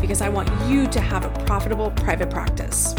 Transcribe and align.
because 0.00 0.20
I 0.20 0.28
want 0.28 0.48
you 0.68 0.86
to 0.86 1.00
have 1.00 1.24
a 1.24 1.44
profitable 1.44 1.90
private 1.92 2.30
practice. 2.30 2.94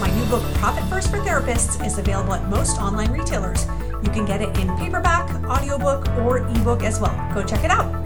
My 0.00 0.10
new 0.14 0.24
book, 0.26 0.42
Profit 0.54 0.84
First 0.90 1.10
for 1.10 1.18
Therapists, 1.18 1.84
is 1.84 1.98
available 1.98 2.34
at 2.34 2.48
most 2.48 2.78
online 2.78 3.10
retailers. 3.10 3.66
You 4.02 4.10
can 4.10 4.26
get 4.26 4.42
it 4.42 4.56
in 4.58 4.76
paperback, 4.76 5.30
audiobook, 5.44 6.08
or 6.18 6.38
ebook 6.38 6.82
as 6.82 7.00
well. 7.00 7.14
Go 7.34 7.44
check 7.44 7.64
it 7.64 7.70
out. 7.70 8.04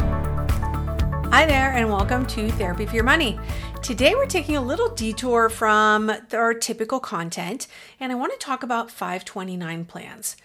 Hi 1.31 1.45
there, 1.45 1.73
and 1.73 1.91
welcome 1.91 2.25
to 2.27 2.51
Therapy 2.53 2.87
for 2.87 2.95
Your 2.95 3.05
Money. 3.05 3.39
Today, 3.83 4.15
we're 4.15 4.27
taking 4.27 4.57
a 4.57 4.63
little 4.63 4.89
detour 4.95 5.49
from 5.49 6.11
our 6.33 6.55
typical 6.55 7.01
content, 7.01 7.67
and 8.01 8.11
I 8.11 8.15
want 8.15 8.33
to 8.33 8.39
talk 8.39 8.63
about 8.63 8.91
529 8.91 9.85
plans. 9.85 10.37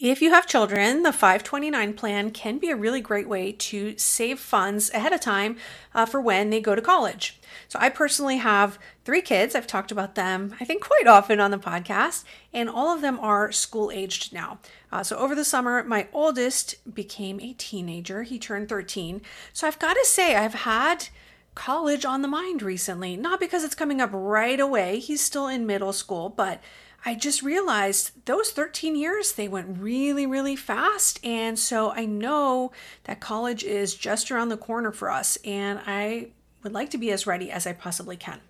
If 0.00 0.20
you 0.20 0.30
have 0.30 0.48
children, 0.48 1.04
the 1.04 1.12
529 1.12 1.94
plan 1.94 2.32
can 2.32 2.58
be 2.58 2.68
a 2.68 2.74
really 2.74 3.00
great 3.00 3.28
way 3.28 3.52
to 3.52 3.96
save 3.96 4.40
funds 4.40 4.90
ahead 4.92 5.12
of 5.12 5.20
time 5.20 5.56
uh, 5.94 6.04
for 6.04 6.20
when 6.20 6.50
they 6.50 6.60
go 6.60 6.74
to 6.74 6.82
college. 6.82 7.40
So, 7.68 7.78
I 7.80 7.90
personally 7.90 8.38
have 8.38 8.80
three 9.04 9.22
kids. 9.22 9.54
I've 9.54 9.68
talked 9.68 9.92
about 9.92 10.16
them, 10.16 10.56
I 10.60 10.64
think, 10.64 10.82
quite 10.82 11.06
often 11.06 11.38
on 11.38 11.52
the 11.52 11.58
podcast, 11.58 12.24
and 12.52 12.68
all 12.68 12.92
of 12.92 13.02
them 13.02 13.20
are 13.20 13.52
school 13.52 13.92
aged 13.92 14.32
now. 14.32 14.58
Uh, 14.90 15.04
so, 15.04 15.16
over 15.16 15.36
the 15.36 15.44
summer, 15.44 15.84
my 15.84 16.08
oldest 16.12 16.74
became 16.92 17.38
a 17.40 17.52
teenager. 17.52 18.24
He 18.24 18.40
turned 18.40 18.68
13. 18.68 19.22
So, 19.52 19.68
I've 19.68 19.78
got 19.78 19.94
to 19.94 20.04
say, 20.04 20.34
I've 20.34 20.54
had 20.54 21.08
college 21.54 22.04
on 22.04 22.22
the 22.22 22.28
mind 22.28 22.62
recently, 22.62 23.16
not 23.16 23.40
because 23.40 23.64
it's 23.64 23.74
coming 23.74 24.00
up 24.00 24.10
right 24.12 24.58
away. 24.58 24.98
He's 24.98 25.20
still 25.20 25.46
in 25.46 25.66
middle 25.66 25.92
school, 25.92 26.28
but 26.28 26.60
I 27.04 27.14
just 27.14 27.42
realized 27.42 28.24
those 28.24 28.50
13 28.50 28.96
years, 28.96 29.32
they 29.32 29.46
went 29.46 29.78
really, 29.78 30.26
really 30.26 30.56
fast. 30.56 31.20
And 31.24 31.58
so 31.58 31.90
I 31.90 32.06
know 32.06 32.72
that 33.04 33.20
college 33.20 33.62
is 33.62 33.94
just 33.94 34.30
around 34.30 34.48
the 34.48 34.56
corner 34.56 34.90
for 34.90 35.10
us, 35.10 35.36
and 35.44 35.80
I 35.86 36.28
would 36.62 36.72
like 36.72 36.90
to 36.90 36.98
be 36.98 37.10
as 37.10 37.26
ready 37.26 37.50
as 37.50 37.66
I 37.66 37.74
possibly 37.74 38.16
can. 38.16 38.40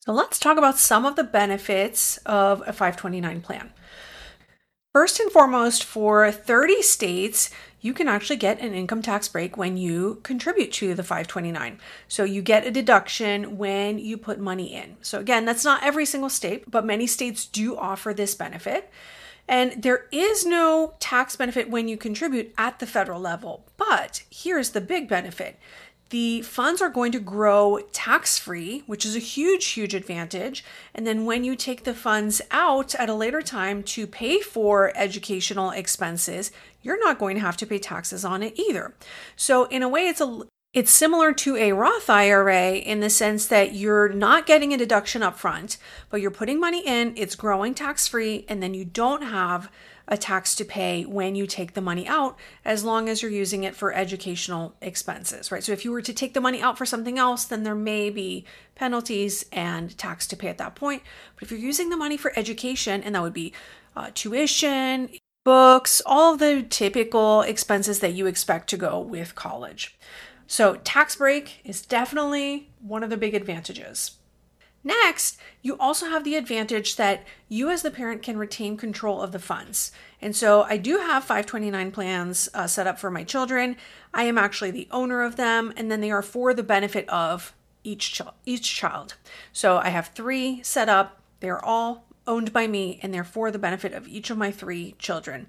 So 0.00 0.12
let's 0.12 0.38
talk 0.38 0.56
about 0.56 0.78
some 0.78 1.04
of 1.04 1.16
the 1.16 1.24
benefits 1.24 2.16
of 2.18 2.62
a 2.62 2.72
529 2.72 3.42
plan. 3.42 3.70
First 4.92 5.20
and 5.20 5.30
foremost, 5.30 5.84
for 5.84 6.32
30 6.32 6.82
states, 6.82 7.50
you 7.80 7.94
can 7.94 8.08
actually 8.08 8.38
get 8.38 8.60
an 8.60 8.74
income 8.74 9.02
tax 9.02 9.28
break 9.28 9.56
when 9.56 9.76
you 9.76 10.18
contribute 10.24 10.72
to 10.72 10.94
the 10.94 11.04
529. 11.04 11.78
So 12.08 12.24
you 12.24 12.42
get 12.42 12.66
a 12.66 12.72
deduction 12.72 13.56
when 13.56 14.00
you 14.00 14.16
put 14.16 14.40
money 14.40 14.74
in. 14.74 14.96
So 15.00 15.20
again, 15.20 15.44
that's 15.44 15.64
not 15.64 15.84
every 15.84 16.04
single 16.04 16.28
state, 16.28 16.68
but 16.68 16.84
many 16.84 17.06
states 17.06 17.46
do 17.46 17.76
offer 17.76 18.12
this 18.12 18.34
benefit. 18.34 18.90
And 19.46 19.80
there 19.80 20.06
is 20.10 20.44
no 20.44 20.94
tax 20.98 21.36
benefit 21.36 21.70
when 21.70 21.86
you 21.86 21.96
contribute 21.96 22.52
at 22.58 22.80
the 22.80 22.86
federal 22.86 23.20
level. 23.20 23.66
But 23.76 24.24
here's 24.28 24.70
the 24.70 24.80
big 24.80 25.08
benefit 25.08 25.56
the 26.10 26.42
funds 26.42 26.82
are 26.82 26.88
going 26.88 27.12
to 27.12 27.20
grow 27.20 27.80
tax 27.92 28.38
free, 28.38 28.82
which 28.86 29.06
is 29.06 29.16
a 29.16 29.20
huge, 29.20 29.64
huge 29.66 29.94
advantage. 29.94 30.64
And 30.94 31.06
then 31.06 31.24
when 31.24 31.44
you 31.44 31.56
take 31.56 31.84
the 31.84 31.94
funds 31.94 32.42
out 32.50 32.94
at 32.96 33.08
a 33.08 33.14
later 33.14 33.42
time 33.42 33.82
to 33.84 34.06
pay 34.06 34.40
for 34.40 34.92
educational 34.96 35.70
expenses, 35.70 36.50
you're 36.82 36.98
not 36.98 37.18
going 37.18 37.36
to 37.36 37.42
have 37.42 37.56
to 37.58 37.66
pay 37.66 37.78
taxes 37.78 38.24
on 38.24 38.42
it 38.42 38.58
either. 38.58 38.94
So 39.36 39.64
in 39.64 39.82
a 39.82 39.88
way, 39.88 40.08
it's 40.08 40.20
a 40.20 40.42
it's 40.72 40.92
similar 40.92 41.32
to 41.32 41.56
a 41.56 41.72
Roth 41.72 42.08
IRA 42.08 42.74
in 42.74 43.00
the 43.00 43.10
sense 43.10 43.46
that 43.46 43.74
you're 43.74 44.08
not 44.08 44.46
getting 44.46 44.72
a 44.72 44.78
deduction 44.78 45.20
up 45.20 45.36
front, 45.36 45.78
but 46.10 46.20
you're 46.20 46.30
putting 46.30 46.60
money 46.60 46.86
in, 46.86 47.12
it's 47.16 47.34
growing 47.34 47.74
tax 47.74 48.06
free, 48.06 48.44
and 48.48 48.62
then 48.62 48.72
you 48.72 48.84
don't 48.84 49.22
have 49.22 49.68
a 50.06 50.16
tax 50.16 50.54
to 50.56 50.64
pay 50.64 51.04
when 51.04 51.34
you 51.34 51.46
take 51.46 51.74
the 51.74 51.80
money 51.80 52.06
out 52.06 52.36
as 52.64 52.84
long 52.84 53.08
as 53.08 53.20
you're 53.20 53.30
using 53.32 53.64
it 53.64 53.74
for 53.74 53.92
educational 53.92 54.74
expenses, 54.80 55.50
right? 55.50 55.62
So 55.62 55.72
if 55.72 55.84
you 55.84 55.90
were 55.90 56.02
to 56.02 56.12
take 56.12 56.34
the 56.34 56.40
money 56.40 56.62
out 56.62 56.78
for 56.78 56.86
something 56.86 57.18
else, 57.18 57.44
then 57.44 57.64
there 57.64 57.74
may 57.74 58.08
be 58.08 58.44
penalties 58.76 59.44
and 59.52 59.96
tax 59.98 60.26
to 60.28 60.36
pay 60.36 60.48
at 60.48 60.58
that 60.58 60.76
point. 60.76 61.02
But 61.34 61.44
if 61.44 61.50
you're 61.50 61.60
using 61.60 61.90
the 61.90 61.96
money 61.96 62.16
for 62.16 62.32
education, 62.36 63.02
and 63.02 63.16
that 63.16 63.22
would 63.22 63.32
be 63.32 63.52
uh, 63.96 64.10
tuition, 64.14 65.10
books, 65.44 66.00
all 66.06 66.36
the 66.36 66.62
typical 66.62 67.42
expenses 67.42 67.98
that 68.00 68.14
you 68.14 68.26
expect 68.26 68.68
to 68.70 68.76
go 68.76 69.00
with 69.00 69.34
college. 69.34 69.96
So, 70.50 70.74
tax 70.82 71.14
break 71.14 71.60
is 71.64 71.80
definitely 71.80 72.70
one 72.80 73.04
of 73.04 73.10
the 73.10 73.16
big 73.16 73.36
advantages. 73.36 74.16
Next, 74.82 75.38
you 75.62 75.78
also 75.78 76.06
have 76.06 76.24
the 76.24 76.34
advantage 76.34 76.96
that 76.96 77.22
you, 77.48 77.70
as 77.70 77.82
the 77.82 77.90
parent, 77.92 78.24
can 78.24 78.36
retain 78.36 78.76
control 78.76 79.22
of 79.22 79.30
the 79.30 79.38
funds. 79.38 79.92
And 80.20 80.34
so, 80.34 80.62
I 80.64 80.76
do 80.76 80.98
have 80.98 81.22
529 81.22 81.92
plans 81.92 82.48
uh, 82.52 82.66
set 82.66 82.88
up 82.88 82.98
for 82.98 83.12
my 83.12 83.22
children. 83.22 83.76
I 84.12 84.24
am 84.24 84.38
actually 84.38 84.72
the 84.72 84.88
owner 84.90 85.22
of 85.22 85.36
them, 85.36 85.72
and 85.76 85.88
then 85.88 86.00
they 86.00 86.10
are 86.10 86.20
for 86.20 86.52
the 86.52 86.64
benefit 86.64 87.08
of 87.08 87.54
each, 87.84 88.14
ch- 88.14 88.22
each 88.44 88.74
child. 88.74 89.14
So, 89.52 89.76
I 89.76 89.90
have 89.90 90.08
three 90.08 90.64
set 90.64 90.88
up. 90.88 91.20
They're 91.38 91.64
all 91.64 92.06
owned 92.26 92.52
by 92.52 92.66
me, 92.66 92.98
and 93.04 93.14
they're 93.14 93.22
for 93.22 93.52
the 93.52 93.58
benefit 93.60 93.92
of 93.92 94.08
each 94.08 94.30
of 94.30 94.36
my 94.36 94.50
three 94.50 94.96
children. 94.98 95.46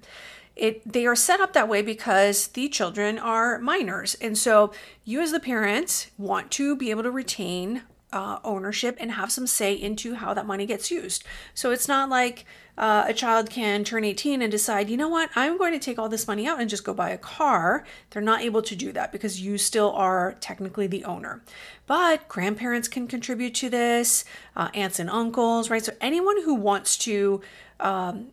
It, 0.54 0.90
they 0.90 1.06
are 1.06 1.16
set 1.16 1.40
up 1.40 1.52
that 1.54 1.68
way 1.68 1.82
because 1.82 2.48
the 2.48 2.68
children 2.68 3.18
are 3.18 3.58
minors. 3.58 4.14
And 4.20 4.36
so 4.36 4.72
you, 5.04 5.20
as 5.20 5.32
the 5.32 5.40
parents 5.40 6.10
want 6.18 6.50
to 6.52 6.76
be 6.76 6.90
able 6.90 7.02
to 7.04 7.10
retain 7.10 7.82
uh, 8.12 8.38
ownership 8.44 8.96
and 9.00 9.12
have 9.12 9.32
some 9.32 9.46
say 9.46 9.72
into 9.72 10.14
how 10.14 10.34
that 10.34 10.46
money 10.46 10.66
gets 10.66 10.90
used. 10.90 11.24
So 11.54 11.70
it's 11.70 11.88
not 11.88 12.10
like 12.10 12.44
uh, 12.76 13.04
a 13.06 13.14
child 13.14 13.50
can 13.50 13.84
turn 13.84 14.04
18 14.04 14.42
and 14.42 14.50
decide, 14.50 14.88
you 14.88 14.96
know 14.96 15.08
what, 15.08 15.30
I'm 15.34 15.58
going 15.58 15.72
to 15.72 15.78
take 15.78 15.98
all 15.98 16.08
this 16.08 16.26
money 16.26 16.46
out 16.46 16.60
and 16.60 16.70
just 16.70 16.84
go 16.84 16.94
buy 16.94 17.10
a 17.10 17.18
car. 17.18 17.84
They're 18.10 18.22
not 18.22 18.42
able 18.42 18.62
to 18.62 18.76
do 18.76 18.92
that 18.92 19.12
because 19.12 19.40
you 19.40 19.58
still 19.58 19.92
are 19.92 20.36
technically 20.40 20.86
the 20.86 21.04
owner. 21.04 21.42
But 21.86 22.28
grandparents 22.28 22.88
can 22.88 23.08
contribute 23.08 23.54
to 23.56 23.70
this, 23.70 24.24
uh, 24.56 24.68
aunts 24.74 24.98
and 24.98 25.10
uncles, 25.10 25.70
right? 25.70 25.84
So 25.84 25.92
anyone 26.00 26.42
who 26.42 26.54
wants 26.54 26.96
to 26.98 27.40
um, 27.80 28.28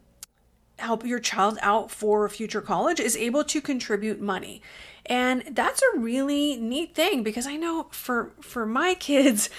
help 0.79 1.05
your 1.05 1.19
child 1.19 1.57
out 1.61 1.91
for 1.91 2.27
future 2.29 2.61
college 2.61 2.99
is 2.99 3.15
able 3.15 3.43
to 3.45 3.61
contribute 3.61 4.19
money. 4.19 4.61
And 5.05 5.43
that's 5.51 5.81
a 5.81 5.99
really 5.99 6.57
neat 6.57 6.95
thing 6.95 7.23
because 7.23 7.47
I 7.47 7.55
know 7.55 7.87
for 7.91 8.33
for 8.41 8.65
my 8.65 8.93
kids, 8.95 9.49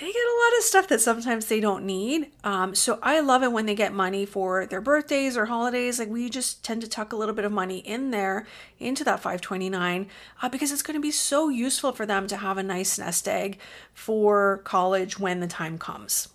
they 0.00 0.06
get 0.06 0.16
a 0.16 0.40
lot 0.44 0.58
of 0.58 0.64
stuff 0.64 0.88
that 0.88 1.00
sometimes 1.00 1.46
they 1.46 1.60
don't 1.60 1.84
need. 1.84 2.30
Um, 2.42 2.74
so 2.74 2.98
I 3.02 3.20
love 3.20 3.42
it 3.42 3.52
when 3.52 3.66
they 3.66 3.74
get 3.74 3.92
money 3.92 4.24
for 4.24 4.64
their 4.64 4.80
birthdays 4.80 5.36
or 5.36 5.46
holidays. 5.46 5.98
Like 5.98 6.08
we 6.08 6.30
just 6.30 6.64
tend 6.64 6.80
to 6.80 6.88
tuck 6.88 7.12
a 7.12 7.16
little 7.16 7.34
bit 7.34 7.44
of 7.44 7.52
money 7.52 7.80
in 7.80 8.10
there 8.10 8.46
into 8.78 9.04
that 9.04 9.20
529 9.20 10.06
uh, 10.40 10.48
because 10.48 10.72
it's 10.72 10.80
going 10.80 10.94
to 10.94 11.00
be 11.00 11.10
so 11.10 11.50
useful 11.50 11.92
for 11.92 12.06
them 12.06 12.26
to 12.28 12.38
have 12.38 12.56
a 12.56 12.62
nice 12.62 12.98
nest 12.98 13.28
egg 13.28 13.58
for 13.92 14.62
college 14.64 15.18
when 15.18 15.40
the 15.40 15.46
time 15.46 15.76
comes. 15.76 16.28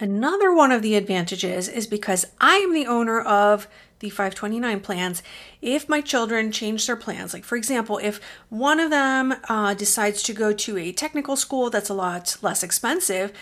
Another 0.00 0.54
one 0.54 0.70
of 0.70 0.82
the 0.82 0.94
advantages 0.94 1.66
is 1.66 1.88
because 1.88 2.24
I 2.40 2.56
am 2.58 2.72
the 2.72 2.86
owner 2.86 3.20
of 3.20 3.66
the 3.98 4.10
529 4.10 4.78
plans. 4.78 5.24
If 5.60 5.88
my 5.88 6.00
children 6.00 6.52
change 6.52 6.86
their 6.86 6.94
plans, 6.94 7.34
like 7.34 7.44
for 7.44 7.56
example, 7.56 7.98
if 7.98 8.20
one 8.48 8.78
of 8.78 8.90
them 8.90 9.34
uh, 9.48 9.74
decides 9.74 10.22
to 10.22 10.32
go 10.32 10.52
to 10.52 10.78
a 10.78 10.92
technical 10.92 11.34
school 11.34 11.68
that's 11.68 11.88
a 11.88 11.94
lot 11.94 12.36
less 12.42 12.62
expensive, 12.62 13.32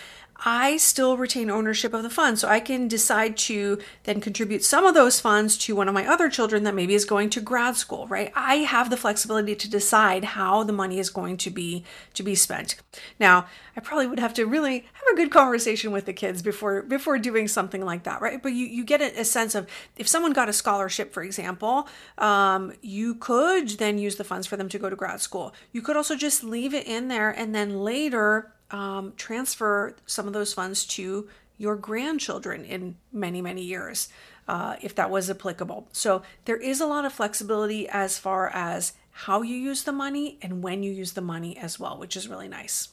I 0.45 0.77
still 0.77 1.17
retain 1.17 1.49
ownership 1.49 1.93
of 1.93 2.03
the 2.03 2.09
fund. 2.09 2.39
So 2.39 2.47
I 2.47 2.59
can 2.59 2.87
decide 2.87 3.37
to 3.37 3.79
then 4.03 4.21
contribute 4.21 4.63
some 4.63 4.85
of 4.85 4.93
those 4.93 5.19
funds 5.19 5.57
to 5.59 5.75
one 5.75 5.87
of 5.87 5.93
my 5.93 6.05
other 6.05 6.29
children 6.29 6.63
that 6.63 6.75
maybe 6.75 6.93
is 6.93 7.05
going 7.05 7.29
to 7.31 7.41
grad 7.41 7.75
school, 7.75 8.07
right? 8.07 8.31
I 8.35 8.57
have 8.57 8.89
the 8.89 8.97
flexibility 8.97 9.55
to 9.55 9.69
decide 9.69 10.23
how 10.23 10.63
the 10.63 10.73
money 10.73 10.99
is 10.99 11.09
going 11.09 11.37
to 11.37 11.49
be 11.49 11.83
to 12.13 12.23
be 12.23 12.35
spent. 12.35 12.75
Now, 13.19 13.47
I 13.75 13.79
probably 13.79 14.07
would 14.07 14.19
have 14.19 14.33
to 14.35 14.45
really 14.45 14.85
have 14.93 15.13
a 15.13 15.15
good 15.15 15.31
conversation 15.31 15.91
with 15.91 16.05
the 16.05 16.13
kids 16.13 16.41
before 16.41 16.81
before 16.81 17.17
doing 17.17 17.47
something 17.47 17.83
like 17.83 18.03
that, 18.03 18.21
right? 18.21 18.41
But 18.41 18.53
you, 18.53 18.65
you 18.65 18.83
get 18.83 19.01
a, 19.01 19.27
sense 19.27 19.55
of 19.55 19.67
if 19.97 20.07
someone 20.07 20.33
got 20.33 20.49
a 20.49 20.53
scholarship, 20.53 21.13
for 21.13 21.21
example, 21.21 21.87
um, 22.17 22.73
you 22.81 23.15
could 23.15 23.69
then 23.71 23.97
use 23.97 24.15
the 24.15 24.23
funds 24.23 24.47
for 24.47 24.57
them 24.57 24.69
to 24.69 24.79
go 24.79 24.89
to 24.89 24.95
grad 24.95 25.21
school. 25.21 25.53
You 25.71 25.81
could 25.81 25.97
also 25.97 26.15
just 26.15 26.43
leave 26.43 26.73
it 26.73 26.87
in 26.87 27.07
there 27.07 27.29
and 27.29 27.53
then 27.53 27.81
later 27.81 28.53
um, 28.71 29.13
transfer 29.17 29.95
some 30.05 30.27
of 30.27 30.33
those 30.33 30.53
funds 30.53 30.85
to 30.85 31.27
your 31.57 31.75
grandchildren 31.75 32.63
in 32.65 32.95
many, 33.11 33.41
many 33.41 33.63
years, 33.63 34.09
uh, 34.47 34.75
if 34.81 34.93
that 34.95 35.09
was 35.09 35.29
applicable. 35.29 35.87
So 35.91 36.21
there 36.45 36.57
is 36.57 36.79
a 36.79 36.85
lot 36.85 37.05
of 37.05 37.13
flexibility 37.13 37.87
as 37.89 38.19
far 38.19 38.49
as 38.49 38.93
how 39.11 39.41
you 39.41 39.55
use 39.55 39.83
the 39.83 39.91
money 39.91 40.37
and 40.41 40.61
when 40.61 40.83
you 40.83 40.91
use 40.91 41.13
the 41.13 41.21
money 41.21 41.57
as 41.57 41.79
well, 41.79 41.97
which 41.97 42.15
is 42.15 42.27
really 42.27 42.47
nice. 42.47 42.89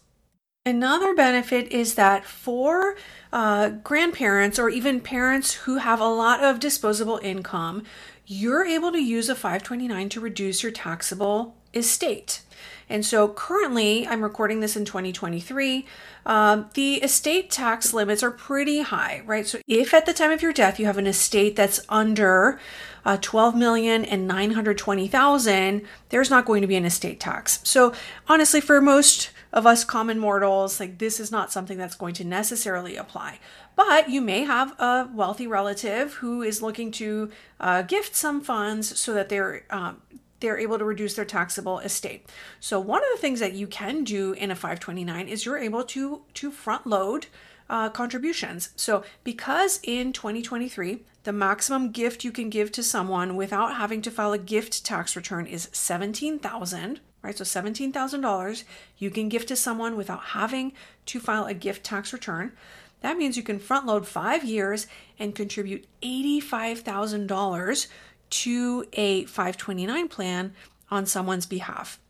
Another 0.67 1.15
benefit 1.15 1.71
is 1.71 1.95
that 1.97 2.25
for 2.25 2.97
uh, 3.31 3.69
grandparents 3.69 4.59
or 4.59 4.71
even 4.71 4.99
parents 5.03 5.53
who 5.53 5.77
have 5.77 6.01
a 6.01 6.09
lot 6.09 6.43
of 6.43 6.59
disposable 6.59 7.21
income, 7.23 7.83
you're 8.27 8.65
able 8.65 8.91
to 8.91 9.03
use 9.03 9.29
a 9.29 9.35
529 9.35 10.09
to 10.09 10.21
reduce 10.21 10.63
your 10.63 10.73
taxable 10.73 11.55
estate. 11.75 12.41
And 12.89 13.05
so 13.05 13.29
currently, 13.29 14.07
I'm 14.07 14.23
recording 14.23 14.61
this 14.61 14.77
in 14.77 14.85
2023. 14.85 15.87
Um, 16.27 16.71
the 16.75 16.95
estate 16.97 17.51
tax 17.51 17.93
limits 17.93 18.23
are 18.23 18.31
pretty 18.31 18.81
high, 18.81 19.23
right? 19.27 19.47
So 19.47 19.61
if 19.67 19.95
at 19.95 20.07
the 20.07 20.13
time 20.13 20.31
of 20.31 20.43
your 20.43 20.53
death 20.53 20.79
you 20.79 20.87
have 20.87 20.99
an 20.99 21.07
estate 21.07 21.57
that's 21.57 21.81
under 21.89 22.59
uh, 23.05 23.19
12 23.21 23.55
million 23.55 24.05
and 24.05 24.27
920,000, 24.27 25.83
there's 26.09 26.31
not 26.31 26.47
going 26.47 26.63
to 26.63 26.67
be 26.67 26.77
an 26.77 26.85
estate 26.85 27.21
tax. 27.21 27.61
So 27.65 27.93
honestly, 28.29 28.61
for 28.61 28.81
most 28.81 29.31
of 29.53 29.67
us 29.67 29.85
common 29.85 30.19
mortals, 30.19 30.81
like 30.81 30.99
this 30.99 31.21
is 31.21 31.31
not 31.31 31.53
something 31.53 31.79
that's 31.79 31.95
going 31.95 32.15
to 32.15 32.25
necessarily 32.25 32.97
apply. 32.97 33.39
But 33.77 34.09
you 34.09 34.21
may 34.21 34.45
have 34.45 34.79
a 34.81 35.09
wealthy 35.13 35.47
relative 35.47 36.15
who 36.15 36.43
is 36.43 36.63
looking 36.63 36.91
to 36.93 37.31
uh, 37.61 37.83
gift 37.83 38.17
some 38.17 38.41
funds 38.41 38.99
so 38.99 39.15
that 39.15 39.29
they're 39.29 39.65
um, 39.71 40.01
they're 40.45 40.59
able 40.59 40.79
to 40.79 40.85
reduce 40.85 41.15
their 41.15 41.25
taxable 41.25 41.79
estate. 41.79 42.29
So 42.61 42.79
one 42.79 43.01
of 43.01 43.09
the 43.15 43.21
things 43.21 43.41
that 43.41 43.55
you 43.55 43.67
can 43.67 44.05
do 44.05 44.35
in 44.35 44.51
a 44.51 44.55
529 44.55 45.27
is 45.27 45.47
you're 45.47 45.57
able 45.57 45.85
to 45.85 46.23
to 46.35 46.51
front 46.51 46.87
load 46.87 47.27
uh, 47.71 47.89
contributions. 47.89 48.69
So 48.77 49.05
because 49.25 49.81
in 49.83 50.13
2023 50.13 51.03
the 51.23 51.33
maximum 51.33 51.93
gift 51.93 52.25
you 52.25 52.31
can 52.31 52.51
give 52.51 52.71
to 52.73 52.83
someone 52.83 53.37
without 53.37 53.77
having 53.77 54.03
to 54.03 54.11
file 54.11 54.35
a 54.35 54.39
gift 54.39 54.85
tax 54.85 55.17
return 55.17 55.47
is 55.47 55.71
17,000, 55.73 57.01
right? 57.23 57.39
So 57.39 57.45
$17,000 57.45 58.65
you 58.99 59.11
can 59.11 59.31
give 59.31 59.47
to 59.47 59.57
someone 59.57 59.97
without 59.97 60.25
having 60.25 60.75
to 61.07 61.21
file 61.21 61.47
a 61.47 61.55
gift 61.55 61.85
tax 61.85 62.13
return. 62.13 62.53
That 63.01 63.17
means 63.17 63.39
you 63.39 63.43
can 63.43 63.59
front 63.59 63.87
load 63.87 64.07
5 64.07 64.45
years 64.45 64.87
and 65.19 65.35
contribute 65.35 65.87
$85,000 66.03 67.87
to 68.35 68.85
a 68.95 69.25
529 69.27 70.09
plan 70.09 70.53
on 70.91 71.07
someone's 71.07 71.47
behalf. 71.47 72.01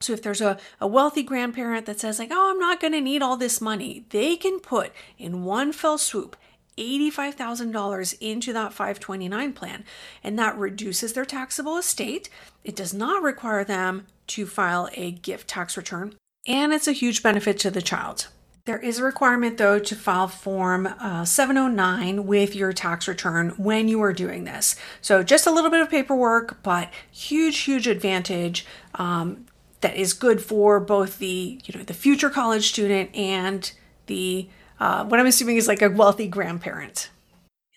So 0.00 0.12
if 0.12 0.22
there's 0.22 0.40
a, 0.40 0.58
a 0.80 0.86
wealthy 0.86 1.22
grandparent 1.22 1.86
that 1.86 2.00
says, 2.00 2.18
like, 2.18 2.30
oh, 2.32 2.50
I'm 2.50 2.58
not 2.58 2.80
going 2.80 2.92
to 2.94 3.00
need 3.00 3.20
all 3.20 3.36
this 3.36 3.60
money, 3.60 4.06
they 4.10 4.36
can 4.36 4.60
put 4.60 4.92
in 5.18 5.44
one 5.44 5.72
fell 5.72 5.98
swoop 5.98 6.36
$85,000 6.78 8.16
into 8.20 8.52
that 8.52 8.72
529 8.72 9.52
plan, 9.52 9.84
and 10.24 10.38
that 10.38 10.56
reduces 10.56 11.12
their 11.12 11.26
taxable 11.26 11.76
estate. 11.76 12.30
It 12.64 12.76
does 12.76 12.94
not 12.94 13.22
require 13.22 13.64
them 13.64 14.06
to 14.28 14.46
file 14.46 14.88
a 14.94 15.10
gift 15.10 15.48
tax 15.48 15.76
return, 15.76 16.14
and 16.46 16.72
it's 16.72 16.88
a 16.88 16.92
huge 16.92 17.22
benefit 17.22 17.58
to 17.58 17.70
the 17.70 17.82
child. 17.82 18.28
There 18.66 18.78
is 18.78 18.98
a 18.98 19.04
requirement, 19.04 19.56
though, 19.56 19.78
to 19.78 19.94
file 19.96 20.28
Form 20.28 20.86
uh, 20.86 21.24
709 21.24 22.26
with 22.26 22.54
your 22.54 22.72
tax 22.72 23.08
return 23.08 23.50
when 23.56 23.88
you 23.88 24.02
are 24.02 24.12
doing 24.12 24.44
this. 24.44 24.76
So, 25.00 25.22
just 25.22 25.46
a 25.46 25.50
little 25.50 25.70
bit 25.70 25.80
of 25.80 25.88
paperwork, 25.88 26.62
but 26.62 26.90
huge, 27.10 27.60
huge 27.60 27.86
advantage 27.86 28.66
um, 28.96 29.46
that 29.80 29.96
is 29.96 30.12
good 30.12 30.42
for 30.42 30.78
both 30.78 31.18
the 31.18 31.60
you 31.64 31.78
know 31.78 31.84
the 31.84 31.94
future 31.94 32.30
college 32.30 32.68
student 32.68 33.14
and 33.14 33.72
the 34.06 34.48
uh, 34.78 35.04
what 35.04 35.20
I'm 35.20 35.26
assuming 35.26 35.56
is 35.56 35.68
like 35.68 35.82
a 35.82 35.90
wealthy 35.90 36.26
grandparent. 36.26 37.10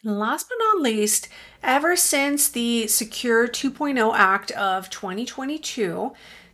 And 0.03 0.19
last 0.19 0.49
but 0.49 0.57
not 0.59 0.81
least, 0.81 1.29
ever 1.61 1.95
since 1.95 2.49
the 2.49 2.87
Secure 2.87 3.47
2.0 3.47 4.13
Act 4.13 4.51
of 4.51 4.89
2022, 4.89 6.11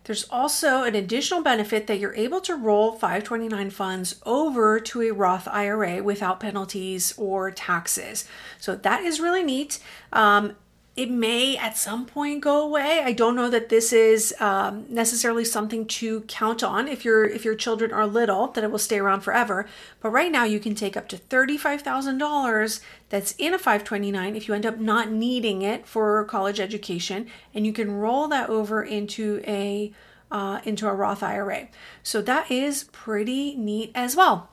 there's 0.10 0.26
also 0.32 0.86
an 0.86 0.96
additional 0.96 1.44
benefit 1.44 1.86
that 1.86 2.00
you're 2.00 2.16
able 2.16 2.42
to 2.42 2.56
roll 2.56 2.94
529 2.94 3.70
funds 3.70 4.20
over 4.26 4.80
to 4.80 5.04
a 5.04 5.12
Roth 5.12 5.48
IRA 5.48 6.02
without 6.02 6.40
penalties 6.40 7.14
or 7.16 7.52
taxes. 7.52 8.28
So 8.58 8.76
that 8.76 9.04
is 9.04 9.20
really 9.20 9.44
neat. 9.44 9.78
Um, 10.12 10.56
it 11.00 11.10
may 11.10 11.56
at 11.56 11.78
some 11.78 12.06
point 12.06 12.42
go 12.42 12.62
away. 12.62 13.02
I 13.02 13.14
don't 13.14 13.34
know 13.34 13.50
that 13.50 13.70
this 13.70 13.94
is 13.94 14.36
um, 14.42 14.86
necessarily 14.90 15.46
something 15.46 15.86
to 15.86 16.22
count 16.22 16.62
on 16.62 16.90
if 16.90 17.06
your 17.06 17.26
if 17.26 17.46
your 17.46 17.56
children 17.56 17.94
are 17.94 18.06
little 18.06 18.48
that 18.48 18.66
it 18.66 18.70
will 18.70 18.80
stay 18.80 19.00
around 19.00 19.22
forever. 19.22 19.66
But 20.02 20.10
right 20.10 20.30
now 20.30 20.44
you 20.44 20.60
can 20.60 20.76
take 20.76 20.98
up 20.98 21.08
to 21.08 21.18
thirty 21.18 21.58
five 21.58 21.84
thousand 21.84 22.18
dollars 22.18 22.82
that's 23.08 23.34
in 23.38 23.54
a 23.54 23.58
five 23.58 23.86
twenty 23.86 24.12
nine 24.12 24.36
if 24.36 24.50
you 24.50 24.54
end 24.54 24.66
up 24.66 24.78
not 24.78 25.10
needing 25.10 25.62
it 25.62 25.88
for 25.88 26.26
college 26.26 26.60
education, 26.60 27.28
and 27.54 27.66
you 27.66 27.72
can 27.72 27.92
roll 27.92 28.28
that 28.28 28.50
over 28.50 28.84
into 28.84 29.42
a 29.48 29.94
uh, 30.32 30.60
into 30.66 30.86
a 30.86 30.94
Roth 30.94 31.24
IRA. 31.24 31.70
So 32.04 32.22
that 32.24 32.52
is 32.52 32.84
pretty 32.92 33.56
neat 33.56 33.92
as 33.96 34.18
well. 34.18 34.50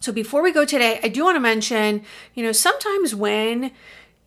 So 0.00 0.12
before 0.12 0.42
we 0.42 0.52
go 0.52 0.64
today, 0.64 1.00
I 1.02 1.08
do 1.08 1.24
want 1.24 1.36
to 1.36 1.40
mention, 1.40 2.04
you 2.34 2.44
know, 2.44 2.52
sometimes 2.52 3.14
when 3.16 3.72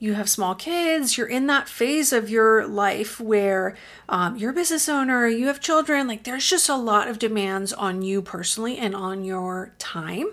you 0.02 0.16
have 0.16 0.28
small 0.28 0.56
kids, 0.56 1.16
you're 1.16 1.28
in 1.28 1.46
that 1.46 1.70
phase 1.70 2.12
of 2.12 2.28
your 2.28 2.66
life 2.66 3.20
where 3.20 3.78
um, 4.10 4.36
you're 4.36 4.50
a 4.50 4.54
business 4.54 4.90
owner, 4.90 5.28
you 5.28 5.46
have 5.46 5.60
children, 5.60 6.08
like 6.08 6.24
there's 6.24 6.50
just 6.50 6.68
a 6.68 6.76
lot 6.76 7.08
of 7.08 7.20
demands 7.20 7.72
on 7.72 8.02
you 8.02 8.20
personally 8.20 8.80
and 8.80 8.96
on 8.96 9.24
your 9.24 9.76
time. 9.78 10.26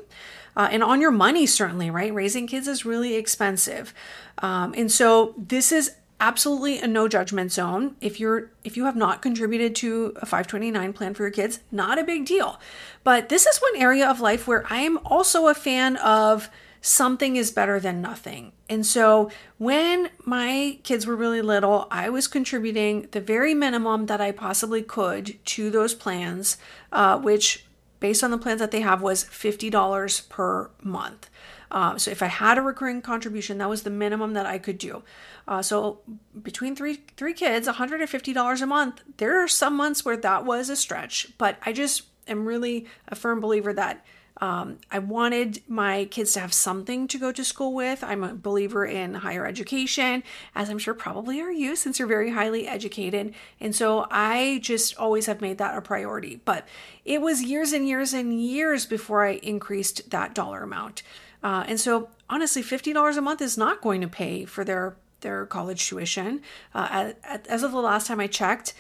Uh, 0.57 0.69
and 0.73 0.83
on 0.83 1.03
your 1.03 1.11
money, 1.11 1.45
certainly, 1.45 1.91
right? 1.91 2.13
Raising 2.13 2.47
kids 2.47 2.67
is 2.67 2.87
really 2.87 3.15
expensive. 3.15 3.93
Um, 4.39 4.73
and 4.75 4.91
so, 4.91 5.35
this 5.37 5.71
is 5.71 5.93
absolutely 6.19 6.81
a 6.81 6.87
no 6.87 7.07
judgment 7.07 7.53
zone 7.53 7.95
if 8.01 8.19
you're 8.19 8.51
if 8.65 8.77
you 8.77 8.87
have 8.87 8.97
not 8.97 9.23
contributed 9.23 9.77
to 9.77 10.13
a 10.17 10.27
529 10.27 10.93
plan 10.93 11.15
for 11.15 11.23
your 11.23 11.31
kids 11.31 11.61
not 11.71 11.97
a 11.97 12.03
big 12.03 12.27
deal 12.27 12.59
but 13.05 13.29
this 13.29 13.47
is 13.47 13.59
one 13.59 13.81
area 13.81 14.05
of 14.05 14.19
life 14.19 14.49
where 14.49 14.65
i 14.69 14.81
am 14.81 14.99
also 15.05 15.47
a 15.47 15.55
fan 15.55 15.97
of 15.99 16.51
something 16.81 17.37
is 17.37 17.51
better 17.51 17.81
than 17.81 18.01
nothing. 18.01 18.53
And 18.69 18.85
so 18.85 19.31
when 19.59 20.11
my 20.25 20.79
kids 20.83 21.07
were 21.07 21.17
really 21.17 21.43
little, 21.43 21.87
I 21.91 22.09
was 22.09 22.27
contributing 22.27 23.09
the 23.11 23.21
very 23.21 23.55
minimum 23.55 24.07
that 24.07 24.21
I 24.21 24.33
possibly 24.33 24.83
could 24.83 25.45
to 25.47 25.71
those 25.71 25.95
plans, 25.95 26.57
uh, 26.93 27.19
which 27.19 27.67
based 28.01 28.23
on 28.23 28.31
the 28.31 28.39
plans 28.39 28.61
that 28.61 28.71
they 28.71 28.81
have 28.81 29.03
was 29.03 29.25
$50 29.25 30.29
per 30.29 30.71
month. 30.83 31.29
Uh, 31.71 31.99
so 31.99 32.11
if 32.11 32.23
I 32.23 32.27
had 32.27 32.57
a 32.57 32.63
recurring 32.63 33.03
contribution, 33.03 33.59
that 33.59 33.69
was 33.69 33.83
the 33.83 33.91
minimum 33.91 34.33
that 34.35 34.47
I 34.47 34.59
could 34.59 34.79
do. 34.79 35.03
Uh, 35.47 35.63
so 35.63 36.01
between 36.41 36.75
three 36.75 37.03
three 37.17 37.35
kids, 37.35 37.69
$150 37.69 38.63
a 38.63 38.67
month. 38.67 39.03
There 39.17 39.43
are 39.43 39.49
some 39.49 39.77
months 39.77 40.05
where 40.05 40.17
that 40.17 40.45
was 40.45 40.69
a 40.69 40.77
stretch, 40.77 41.33
but 41.39 41.59
I 41.65 41.73
just 41.73 42.03
am 42.27 42.47
really 42.47 42.87
a 43.09 43.15
firm 43.15 43.41
believer 43.41 43.73
that 43.73 44.05
um, 44.41 44.79
I 44.91 45.01
wanted 45.01 45.63
my 45.69 46.05
kids 46.07 46.33
to 46.35 46.41
have 46.41 46.53
something 46.53 47.09
to 47.09 47.19
go 47.19 47.33
to 47.33 47.45
school 47.45 47.75
with. 47.75 48.05
I'm 48.05 48.23
a 48.23 48.35
believer 48.35 48.85
in 48.87 49.15
higher 49.15 49.47
education, 49.47 50.23
as 50.55 50.71
I'm 50.71 50.79
sure 50.79 50.95
probably 50.95 51.41
are 51.41 51.51
you, 51.51 51.75
since 51.75 51.99
you're 51.99 52.09
very 52.09 52.31
highly 52.31 52.69
educated. 52.69 53.35
And 53.61 53.75
so 53.75 54.07
I 54.11 54.61
just 54.63 54.97
always 54.97 55.27
have 55.27 55.41
made 55.41 55.59
that 55.59 55.77
a 55.77 55.81
priority. 55.81 56.41
But 56.45 56.69
it 57.05 57.21
was 57.21 57.43
years 57.43 57.73
and 57.73 57.89
years 57.89 58.13
and 58.13 58.41
years 58.41 58.87
before 58.87 59.27
I 59.27 59.33
increased 59.35 60.11
that 60.11 60.35
dollar 60.35 60.63
amount. 60.63 61.03
Uh, 61.43 61.65
and 61.67 61.81
so 61.81 62.09
honestly, 62.31 62.63
$50 62.63 63.17
a 63.17 63.21
month 63.21 63.41
is 63.41 63.59
not 63.59 63.81
going 63.81 64.01
to 64.01 64.09
pay 64.09 64.45
for 64.45 64.65
their 64.65 64.97
their 65.21 65.47
college 65.47 65.89
tuition. 65.89 66.41
Uh, 66.73 67.13
as 67.49 67.65
of 67.65 67.73
the 67.73 67.81
last 67.81 68.07
time 68.07 68.21
I 68.21 68.29
checked, 68.29 68.73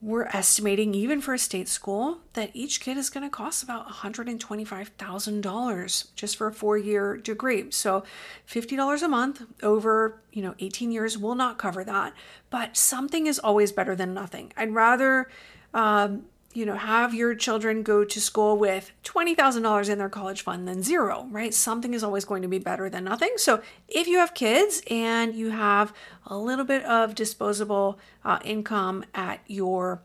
we're 0.00 0.26
estimating, 0.26 0.94
even 0.94 1.20
for 1.20 1.34
a 1.34 1.38
state 1.38 1.68
school, 1.68 2.20
that 2.34 2.52
each 2.54 2.80
kid 2.80 2.96
is 2.96 3.10
going 3.10 3.24
to 3.24 3.30
cost 3.30 3.64
about 3.64 3.88
$125,000 3.88 6.06
just 6.14 6.36
for 6.36 6.46
a 6.46 6.52
four-year 6.52 7.16
degree. 7.16 7.68
So, 7.70 8.04
$50 8.48 9.02
a 9.02 9.08
month 9.08 9.42
over, 9.62 10.20
you 10.32 10.42
know, 10.42 10.54
18 10.60 10.92
years 10.92 11.18
will 11.18 11.34
not 11.34 11.58
cover 11.58 11.82
that. 11.82 12.12
But 12.48 12.76
something 12.76 13.26
is 13.26 13.40
always 13.40 13.72
better 13.72 13.96
than 13.96 14.14
nothing. 14.14 14.52
I'd 14.56 14.72
rather 14.72 15.28
um, 15.74 16.26
you 16.58 16.66
know, 16.66 16.74
have 16.74 17.14
your 17.14 17.36
children 17.36 17.84
go 17.84 18.04
to 18.04 18.20
school 18.20 18.58
with 18.58 18.90
$20,000 19.04 19.88
in 19.88 19.98
their 19.98 20.08
college 20.08 20.42
fund 20.42 20.66
than 20.66 20.82
zero, 20.82 21.28
right? 21.30 21.54
Something 21.54 21.94
is 21.94 22.02
always 22.02 22.24
going 22.24 22.42
to 22.42 22.48
be 22.48 22.58
better 22.58 22.90
than 22.90 23.04
nothing. 23.04 23.34
So, 23.36 23.62
if 23.86 24.08
you 24.08 24.18
have 24.18 24.34
kids 24.34 24.82
and 24.90 25.36
you 25.36 25.50
have 25.50 25.94
a 26.26 26.36
little 26.36 26.64
bit 26.64 26.84
of 26.84 27.14
disposable 27.14 28.00
uh, 28.24 28.40
income 28.44 29.04
at 29.14 29.38
your 29.46 30.02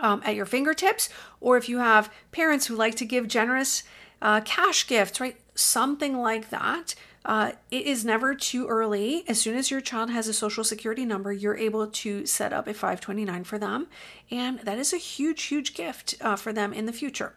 um, 0.00 0.22
at 0.24 0.36
your 0.36 0.46
fingertips, 0.46 1.08
or 1.40 1.56
if 1.56 1.68
you 1.68 1.78
have 1.78 2.12
parents 2.30 2.66
who 2.66 2.76
like 2.76 2.94
to 2.94 3.04
give 3.04 3.26
generous 3.26 3.82
uh, 4.22 4.42
cash 4.42 4.86
gifts, 4.86 5.20
right? 5.20 5.36
Something 5.56 6.18
like 6.18 6.50
that 6.50 6.94
uh, 7.24 7.52
it 7.70 7.86
is 7.86 8.04
never 8.04 8.34
too 8.34 8.66
early. 8.66 9.24
As 9.28 9.40
soon 9.40 9.56
as 9.56 9.70
your 9.70 9.80
child 9.80 10.10
has 10.10 10.28
a 10.28 10.32
social 10.32 10.64
security 10.64 11.04
number, 11.04 11.32
you're 11.32 11.56
able 11.56 11.86
to 11.86 12.26
set 12.26 12.52
up 12.52 12.66
a 12.66 12.74
529 12.74 13.44
for 13.44 13.58
them. 13.58 13.86
And 14.30 14.58
that 14.60 14.78
is 14.78 14.92
a 14.92 14.96
huge, 14.96 15.42
huge 15.44 15.74
gift 15.74 16.16
uh, 16.20 16.36
for 16.36 16.52
them 16.52 16.72
in 16.72 16.86
the 16.86 16.92
future. 16.92 17.34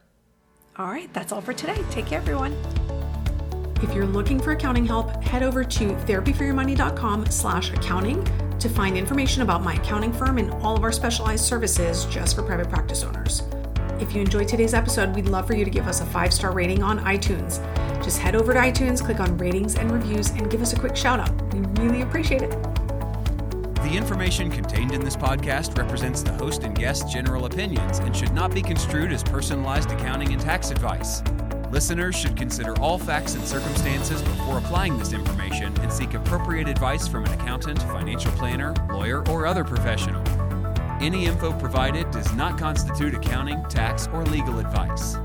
All 0.78 0.88
right, 0.88 1.12
that's 1.14 1.32
all 1.32 1.42
for 1.42 1.54
today. 1.54 1.78
Take 1.92 2.08
care, 2.08 2.20
everyone. 2.20 2.56
If 3.82 3.94
you're 3.94 4.08
looking 4.08 4.40
for 4.40 4.52
accounting 4.52 4.86
help, 4.86 5.24
head 5.24 5.44
over 5.44 5.64
to 5.64 5.88
therapyforyourmoney.com 5.90 7.28
slash 7.28 7.72
accounting 7.72 8.24
to 8.60 8.70
find 8.70 8.98
information 8.98 9.42
about 9.42 9.64
my 9.64 9.76
accounting 9.76 10.12
firm 10.12 10.38
and 10.38 10.52
all 10.64 10.76
of 10.76 10.84
our 10.84 10.92
specialized 10.92 11.46
services 11.46 12.06
just 12.06 12.36
for 12.36 12.44
private 12.44 12.70
practice 12.70 13.04
owners. 13.04 13.44
If 14.00 14.14
you 14.14 14.22
enjoyed 14.22 14.48
today's 14.48 14.74
episode, 14.74 15.16
we'd 15.16 15.28
love 15.28 15.48
for 15.48 15.56
you 15.56 15.64
to 15.64 15.72
give 15.72 15.88
us 15.88 16.02
a 16.02 16.06
five 16.06 16.34
star 16.34 16.52
rating 16.52 16.84
on 16.84 17.00
iTunes. 17.00 17.60
Just 18.04 18.20
head 18.20 18.36
over 18.36 18.54
to 18.54 18.60
iTunes, 18.60 19.04
click 19.04 19.20
on 19.20 19.38
ratings 19.38 19.76
and 19.76 19.92
reviews, 19.92 20.30
and 20.32 20.50
give 20.50 20.62
us 20.62 20.74
a 20.74 20.80
quick 20.80 20.96
shout 20.96 21.20
out. 21.20 21.54
We 21.54 21.60
really 21.84 22.02
appreciate 22.02 22.42
it. 22.42 22.52
The 23.86 23.94
information 23.96 24.50
contained 24.50 24.94
in 24.94 25.02
this 25.02 25.16
podcast 25.16 25.78
represents 25.78 26.24
the 26.24 26.34
host 26.34 26.64
and 26.64 26.76
guest's 26.76 27.14
general 27.14 27.46
opinions 27.46 28.00
and 28.00 28.16
should 28.16 28.34
not 28.34 28.54
be 28.54 28.62
construed 28.62 29.12
as 29.12 29.24
personalized 29.24 29.92
accounting 29.92 30.34
and 30.34 30.42
tax 30.42 30.72
advice. 30.72 31.22
Listeners 31.72 32.16
should 32.16 32.36
consider 32.36 32.78
all 32.80 32.98
facts 32.98 33.36
and 33.36 33.46
circumstances 33.46 34.22
before 34.22 34.58
applying 34.58 34.98
this 34.98 35.14
information 35.14 35.78
and 35.82 35.92
seek 35.92 36.14
appropriate 36.14 36.68
advice 36.68 37.08
from 37.08 37.26
an 37.26 37.34
accountant, 37.34 37.82
financial 37.84 38.32
planner, 38.32 38.74
lawyer, 38.90 39.28
or 39.30 39.46
other 39.46 39.64
professional. 39.64 40.24
Any 41.02 41.26
info 41.26 41.52
provided 41.60 42.10
does 42.12 42.34
not 42.34 42.58
constitute 42.58 43.14
accounting, 43.14 43.64
tax, 43.70 44.08
or 44.08 44.26
legal 44.26 44.60
advice. 44.60 45.18